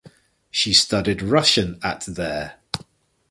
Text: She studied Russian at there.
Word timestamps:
She 0.49 0.73
studied 0.73 1.21
Russian 1.21 1.79
at 1.83 2.05
there. 2.07 2.55